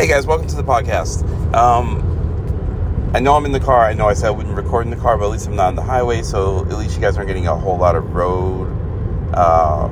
Hey 0.00 0.06
guys, 0.06 0.26
welcome 0.26 0.46
to 0.46 0.56
the 0.56 0.64
podcast. 0.64 1.30
Um, 1.52 3.10
I 3.12 3.20
know 3.20 3.34
I'm 3.34 3.44
in 3.44 3.52
the 3.52 3.60
car. 3.60 3.84
I 3.84 3.92
know 3.92 4.08
I 4.08 4.14
said 4.14 4.28
I 4.28 4.30
wouldn't 4.30 4.56
record 4.56 4.86
in 4.86 4.90
the 4.90 4.96
car, 4.96 5.18
but 5.18 5.26
at 5.26 5.30
least 5.30 5.46
I'm 5.46 5.56
not 5.56 5.66
on 5.66 5.74
the 5.74 5.82
highway, 5.82 6.22
so 6.22 6.60
at 6.60 6.78
least 6.78 6.94
you 6.94 7.02
guys 7.02 7.18
aren't 7.18 7.28
getting 7.28 7.46
a 7.46 7.54
whole 7.54 7.76
lot 7.76 7.94
of 7.94 8.14
road 8.14 8.64
uh, 9.34 9.90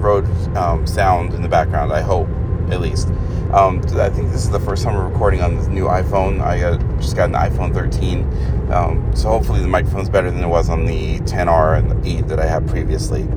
road 0.00 0.26
um, 0.56 0.84
sound 0.84 1.32
in 1.32 1.42
the 1.42 1.48
background. 1.48 1.92
I 1.92 2.00
hope, 2.00 2.28
at 2.72 2.80
least. 2.80 3.06
Um, 3.52 3.80
I 3.94 4.10
think 4.10 4.32
this 4.32 4.42
is 4.42 4.50
the 4.50 4.58
first 4.58 4.82
time 4.82 4.96
we're 4.96 5.08
recording 5.08 5.42
on 5.42 5.54
this 5.54 5.68
new 5.68 5.84
iPhone. 5.84 6.42
I 6.42 6.58
got, 6.58 6.80
just 6.98 7.14
got 7.14 7.28
an 7.28 7.36
iPhone 7.36 7.72
13, 7.72 8.72
um, 8.72 9.14
so 9.14 9.28
hopefully 9.28 9.60
the 9.60 9.68
microphone's 9.68 10.08
better 10.08 10.28
than 10.28 10.42
it 10.42 10.48
was 10.48 10.68
on 10.68 10.86
the 10.86 11.20
10R 11.20 11.78
and 11.78 12.02
the 12.04 12.18
8 12.18 12.26
that 12.26 12.40
I 12.40 12.46
had 12.46 12.66
previously. 12.66 13.28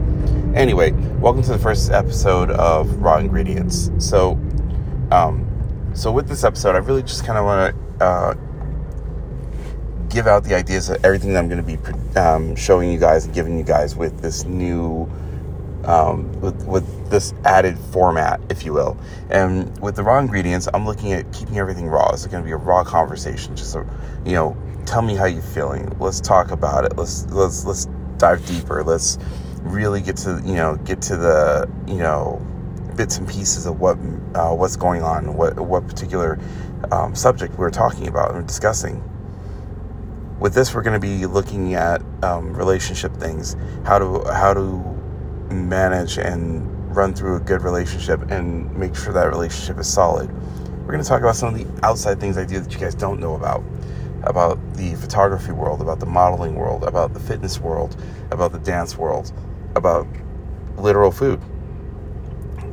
Anyway, 0.55 0.89
welcome 1.19 1.43
to 1.43 1.51
the 1.51 1.59
first 1.59 1.91
episode 1.91 2.49
of 2.49 2.95
Raw 2.95 3.19
Ingredients. 3.19 3.91
So, 3.99 4.39
um, 5.15 5.91
so 5.93 6.11
with 6.11 6.27
this 6.27 6.43
episode, 6.43 6.75
I 6.75 6.79
really 6.79 7.03
just 7.03 7.25
kind 7.25 7.37
of 7.37 7.45
want 7.45 7.75
to 7.99 8.05
uh, 8.05 8.33
give 10.09 10.27
out 10.27 10.43
the 10.43 10.55
ideas 10.55 10.89
of 10.89 11.03
everything 11.05 11.33
that 11.33 11.39
I'm 11.39 11.47
going 11.47 11.65
to 11.65 11.77
be 11.77 12.19
um, 12.19 12.55
showing 12.55 12.91
you 12.91 12.99
guys 12.99 13.25
and 13.25 13.33
giving 13.33 13.57
you 13.57 13.63
guys 13.63 13.95
with 13.95 14.21
this 14.21 14.43
new, 14.43 15.09
um, 15.85 16.31
with, 16.41 16.65
with 16.65 17.09
this 17.09 17.33
added 17.45 17.79
format, 17.93 18.41
if 18.49 18.65
you 18.65 18.73
will. 18.73 18.97
And 19.29 19.79
with 19.81 19.95
the 19.95 20.03
raw 20.03 20.19
ingredients, 20.19 20.67
I'm 20.73 20.85
looking 20.85 21.13
at 21.13 21.31
keeping 21.31 21.59
everything 21.59 21.87
raw. 21.87 22.09
It's 22.11 22.27
going 22.27 22.43
to 22.43 22.45
be 22.45 22.51
a 22.51 22.57
raw 22.57 22.83
conversation. 22.83 23.55
Just 23.55 23.75
a, 23.75 23.85
you 24.25 24.33
know, 24.33 24.57
tell 24.85 25.01
me 25.01 25.15
how 25.15 25.25
you're 25.25 25.41
feeling. 25.41 25.95
Let's 25.97 26.19
talk 26.19 26.51
about 26.51 26.83
it. 26.83 26.97
Let's 26.97 27.25
let's 27.27 27.63
let's 27.63 27.87
dive 28.17 28.45
deeper. 28.45 28.83
Let's 28.83 29.17
really 29.61 30.01
get 30.01 30.17
to 30.17 30.41
you 30.45 30.55
know 30.55 30.75
get 30.77 31.01
to 31.01 31.15
the 31.15 31.69
you 31.87 31.97
know 31.97 32.45
bits 32.95 33.17
and 33.17 33.27
pieces 33.27 33.65
of 33.65 33.79
what 33.79 33.97
uh, 34.35 34.53
what's 34.53 34.75
going 34.75 35.03
on, 35.03 35.35
what 35.35 35.59
what 35.59 35.87
particular 35.87 36.39
um, 36.91 37.15
subject 37.15 37.57
we're 37.57 37.69
talking 37.69 38.07
about 38.07 38.35
and 38.35 38.47
discussing 38.47 39.03
with 40.39 40.53
this, 40.53 40.73
we're 40.73 40.81
going 40.81 40.99
to 40.99 41.07
be 41.07 41.25
looking 41.25 41.75
at 41.75 42.01
um, 42.23 42.53
relationship 42.53 43.13
things, 43.13 43.55
how 43.85 43.97
to 43.97 44.23
how 44.33 44.53
to 44.53 44.77
manage 45.49 46.17
and 46.17 46.95
run 46.95 47.13
through 47.13 47.37
a 47.37 47.39
good 47.39 47.61
relationship 47.61 48.21
and 48.31 48.73
make 48.77 48.95
sure 48.95 49.13
that 49.13 49.27
relationship 49.27 49.77
is 49.79 49.91
solid. 49.91 50.31
We're 50.81 50.91
going 50.91 51.03
to 51.03 51.07
talk 51.07 51.21
about 51.21 51.35
some 51.35 51.53
of 51.53 51.59
the 51.59 51.85
outside 51.85 52.19
things 52.19 52.37
I 52.37 52.45
do 52.45 52.59
that 52.59 52.71
you 52.71 52.79
guys 52.79 52.95
don't 52.95 53.19
know 53.19 53.35
about, 53.35 53.63
about 54.23 54.59
the 54.75 54.95
photography 54.95 55.51
world, 55.51 55.81
about 55.81 55.99
the 55.99 56.05
modeling 56.05 56.55
world, 56.55 56.83
about 56.83 57.13
the 57.13 57.19
fitness 57.19 57.59
world, 57.59 57.99
about 58.31 58.51
the 58.51 58.59
dance 58.59 58.97
world, 58.97 59.31
about 59.75 60.07
literal 60.77 61.11
food. 61.11 61.41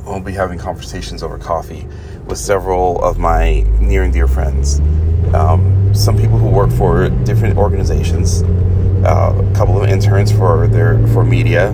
We'll 0.05 0.19
be 0.19 0.33
having 0.33 0.59
conversations 0.59 1.23
over 1.23 1.39
coffee 1.39 1.87
with 2.27 2.37
several 2.37 3.03
of 3.05 3.19
my 3.19 3.61
near 3.81 4.03
and 4.03 4.13
dear 4.13 4.27
friends. 4.27 4.81
Um, 5.33 5.95
some 5.95 6.19
people 6.19 6.39
who 6.39 6.49
work 6.49 6.73
for 6.73 7.09
different 7.09 7.57
organizations, 7.57 8.43
uh, 9.05 9.49
a 9.49 9.55
couple 9.55 9.81
of 9.81 9.89
interns 9.89 10.33
for 10.33 10.67
their 10.67 11.07
for 11.09 11.25
media, 11.25 11.69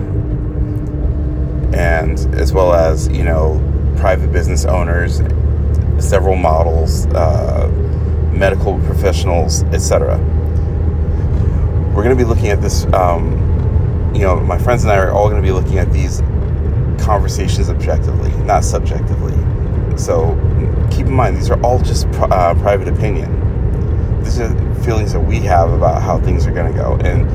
and 1.73 2.19
as 2.35 2.53
well 2.53 2.73
as 2.73 3.07
you 3.07 3.23
know 3.23 3.59
private 3.97 4.31
business 4.31 4.63
owners, 4.63 5.21
several 5.97 6.35
models, 6.35 7.07
uh, 7.07 7.67
medical 8.31 8.79
professionals, 8.81 9.63
etc. 9.63 10.17
We're 11.95 12.03
going 12.03 12.15
to 12.15 12.23
be 12.23 12.29
looking 12.29 12.49
at 12.49 12.61
this. 12.61 12.85
Um, 12.93 13.47
you 14.13 14.21
know, 14.21 14.39
my 14.39 14.57
friends 14.59 14.83
and 14.83 14.91
I 14.91 14.97
are 14.97 15.11
all 15.11 15.29
going 15.29 15.41
to 15.41 15.45
be 15.45 15.51
looking 15.51 15.79
at 15.79 15.91
these 15.91 16.21
conversations 17.09 17.71
objectively, 17.71 18.29
not 18.43 18.63
subjectively. 18.63 19.33
So 19.97 20.35
keep 20.91 21.07
in 21.07 21.13
mind, 21.13 21.37
these 21.37 21.49
are 21.49 21.59
all 21.63 21.79
just 21.79 22.05
uh, 22.05 22.53
private 22.53 22.87
opinion. 22.87 24.23
These 24.23 24.39
are 24.39 24.49
feelings 24.83 25.13
that 25.13 25.19
we 25.19 25.39
have 25.39 25.71
about 25.71 26.03
how 26.03 26.19
things 26.19 26.45
are 26.45 26.51
going 26.51 26.71
to 26.71 26.77
go, 26.77 26.97
and 26.97 27.27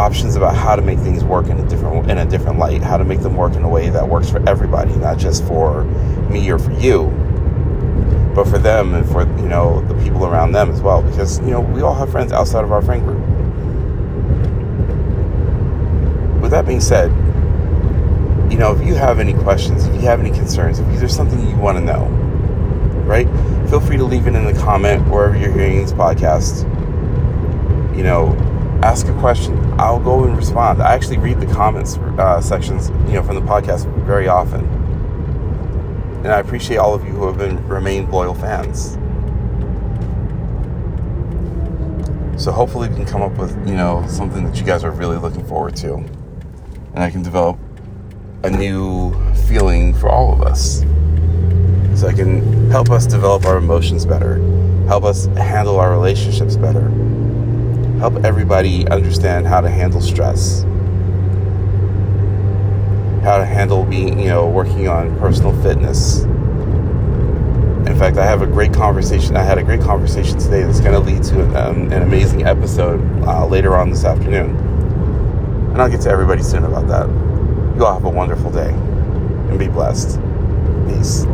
options 0.00 0.34
about 0.34 0.56
how 0.56 0.74
to 0.74 0.82
make 0.82 0.98
things 0.98 1.22
work 1.22 1.46
in 1.46 1.56
a 1.60 1.68
different 1.68 2.10
in 2.10 2.18
a 2.18 2.24
different 2.24 2.58
light. 2.58 2.82
How 2.82 2.96
to 2.96 3.04
make 3.04 3.20
them 3.20 3.36
work 3.36 3.54
in 3.54 3.62
a 3.62 3.68
way 3.68 3.90
that 3.90 4.08
works 4.08 4.28
for 4.28 4.42
everybody, 4.48 4.96
not 4.96 5.18
just 5.18 5.44
for 5.44 5.84
me 6.28 6.50
or 6.50 6.58
for 6.58 6.72
you, 6.72 7.04
but 8.34 8.48
for 8.48 8.58
them 8.58 8.92
and 8.92 9.08
for 9.08 9.22
you 9.40 9.48
know 9.48 9.82
the 9.82 9.94
people 10.02 10.26
around 10.26 10.50
them 10.50 10.68
as 10.68 10.80
well. 10.80 11.00
Because 11.00 11.38
you 11.42 11.52
know 11.52 11.60
we 11.60 11.80
all 11.80 11.94
have 11.94 12.10
friends 12.10 12.32
outside 12.32 12.64
of 12.64 12.72
our 12.72 12.82
friend 12.82 13.04
group. 13.04 13.20
With 16.42 16.50
that 16.50 16.66
being 16.66 16.80
said, 16.80 17.12
you 18.52 18.58
know, 18.58 18.70
if 18.70 18.86
you 18.86 18.94
have 18.94 19.18
any 19.18 19.32
questions, 19.32 19.86
if 19.86 19.94
you 19.94 20.02
have 20.02 20.20
any 20.20 20.30
concerns, 20.30 20.78
if 20.78 20.86
there's 20.98 21.16
something 21.16 21.48
you 21.48 21.56
want 21.56 21.78
to 21.78 21.82
know, 21.82 22.04
right? 23.06 23.26
Feel 23.70 23.80
free 23.80 23.96
to 23.96 24.04
leave 24.04 24.26
it 24.26 24.34
in 24.34 24.44
the 24.44 24.52
comment 24.52 25.08
wherever 25.08 25.34
you're 25.34 25.50
hearing 25.50 25.80
this 25.80 25.94
podcast. 25.94 26.68
You 27.96 28.02
know, 28.02 28.36
ask 28.82 29.08
a 29.08 29.18
question. 29.20 29.58
I'll 29.80 29.98
go 29.98 30.24
and 30.24 30.36
respond. 30.36 30.82
I 30.82 30.92
actually 30.92 31.16
read 31.16 31.40
the 31.40 31.46
comments 31.46 31.96
uh, 31.96 32.42
sections, 32.42 32.90
you 33.10 33.14
know, 33.14 33.22
from 33.22 33.36
the 33.36 33.40
podcast 33.40 33.86
very 34.04 34.28
often, 34.28 34.66
and 36.22 36.28
I 36.28 36.38
appreciate 36.38 36.76
all 36.76 36.92
of 36.92 37.06
you 37.06 37.12
who 37.12 37.26
have 37.26 37.38
been 37.38 37.66
remained 37.66 38.12
loyal 38.12 38.34
fans. 38.34 38.98
So 42.42 42.52
hopefully 42.52 42.90
we 42.90 42.96
can 42.96 43.06
come 43.06 43.22
up 43.22 43.38
with, 43.38 43.56
you 43.66 43.76
know, 43.76 44.04
something 44.08 44.44
that 44.44 44.58
you 44.58 44.64
guys 44.64 44.84
are 44.84 44.90
really 44.90 45.16
looking 45.16 45.46
forward 45.46 45.74
to, 45.76 45.94
and 45.94 46.98
I 46.98 47.08
can 47.10 47.22
develop 47.22 47.58
a 48.44 48.50
new 48.50 49.14
feeling 49.46 49.94
for 49.94 50.08
all 50.08 50.32
of 50.32 50.42
us. 50.42 50.80
So 51.94 52.08
I 52.08 52.12
can 52.12 52.70
help 52.70 52.90
us 52.90 53.06
develop 53.06 53.44
our 53.44 53.58
emotions 53.58 54.04
better, 54.04 54.38
help 54.88 55.04
us 55.04 55.26
handle 55.26 55.78
our 55.78 55.92
relationships 55.92 56.56
better, 56.56 56.88
help 57.98 58.24
everybody 58.24 58.86
understand 58.88 59.46
how 59.46 59.60
to 59.60 59.70
handle 59.70 60.00
stress, 60.00 60.62
how 63.22 63.38
to 63.38 63.44
handle 63.44 63.84
being, 63.84 64.18
you 64.18 64.28
know, 64.28 64.48
working 64.48 64.88
on 64.88 65.16
personal 65.20 65.52
fitness. 65.62 66.22
In 66.22 67.96
fact, 67.96 68.16
I 68.16 68.24
have 68.24 68.42
a 68.42 68.46
great 68.46 68.74
conversation. 68.74 69.36
I 69.36 69.44
had 69.44 69.58
a 69.58 69.62
great 69.62 69.80
conversation 69.80 70.38
today 70.38 70.64
that's 70.64 70.80
going 70.80 70.94
to 70.94 70.98
lead 70.98 71.22
to 71.24 71.42
um, 71.56 71.92
an 71.92 72.02
amazing 72.02 72.44
episode 72.44 73.00
uh, 73.22 73.46
later 73.46 73.76
on 73.76 73.90
this 73.90 74.04
afternoon. 74.04 74.56
And 75.70 75.80
I'll 75.80 75.90
get 75.90 76.00
to 76.02 76.10
everybody 76.10 76.42
soon 76.42 76.64
about 76.64 76.88
that. 76.88 77.31
You 77.76 77.86
all 77.86 77.94
have 77.94 78.04
a 78.04 78.10
wonderful 78.10 78.50
day 78.50 78.70
and 78.70 79.58
be 79.58 79.68
blessed. 79.68 80.20
Peace. 80.88 81.24